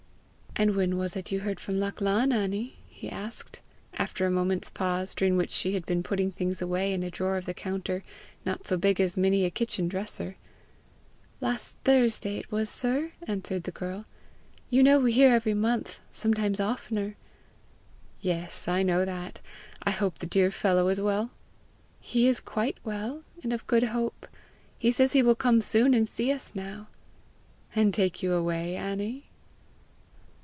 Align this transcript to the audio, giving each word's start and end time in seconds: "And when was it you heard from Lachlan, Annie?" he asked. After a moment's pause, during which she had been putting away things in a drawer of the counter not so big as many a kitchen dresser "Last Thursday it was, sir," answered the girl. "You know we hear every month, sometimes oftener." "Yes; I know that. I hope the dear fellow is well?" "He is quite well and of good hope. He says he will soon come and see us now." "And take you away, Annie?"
"And 0.53 0.75
when 0.75 0.97
was 0.97 1.15
it 1.15 1.31
you 1.31 1.39
heard 1.39 1.61
from 1.61 1.79
Lachlan, 1.79 2.33
Annie?" 2.33 2.75
he 2.89 3.09
asked. 3.09 3.61
After 3.93 4.25
a 4.25 4.29
moment's 4.31 4.69
pause, 4.69 5.15
during 5.15 5.37
which 5.37 5.49
she 5.49 5.73
had 5.75 5.85
been 5.85 6.03
putting 6.03 6.27
away 6.27 6.35
things 6.37 6.61
in 6.61 7.03
a 7.03 7.09
drawer 7.09 7.37
of 7.37 7.45
the 7.45 7.53
counter 7.53 8.03
not 8.45 8.67
so 8.67 8.75
big 8.77 8.99
as 8.99 9.15
many 9.15 9.45
a 9.45 9.49
kitchen 9.49 9.87
dresser 9.87 10.35
"Last 11.39 11.77
Thursday 11.85 12.37
it 12.37 12.51
was, 12.51 12.69
sir," 12.69 13.13
answered 13.23 13.63
the 13.63 13.71
girl. 13.71 14.05
"You 14.69 14.83
know 14.83 14.99
we 14.99 15.13
hear 15.13 15.33
every 15.33 15.53
month, 15.53 16.01
sometimes 16.11 16.59
oftener." 16.59 17.15
"Yes; 18.19 18.67
I 18.67 18.83
know 18.83 19.05
that. 19.05 19.39
I 19.83 19.91
hope 19.91 20.19
the 20.19 20.27
dear 20.27 20.51
fellow 20.51 20.89
is 20.89 20.99
well?" 21.01 21.31
"He 22.01 22.27
is 22.27 22.41
quite 22.41 22.77
well 22.83 23.23
and 23.41 23.53
of 23.53 23.65
good 23.67 23.83
hope. 23.83 24.27
He 24.77 24.91
says 24.91 25.13
he 25.13 25.23
will 25.23 25.37
soon 25.61 25.85
come 25.87 25.93
and 25.93 26.09
see 26.09 26.29
us 26.29 26.53
now." 26.53 26.87
"And 27.73 27.93
take 27.93 28.21
you 28.21 28.33
away, 28.33 28.75
Annie?" 28.75 29.25